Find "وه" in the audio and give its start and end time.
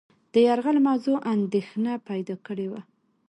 2.71-2.81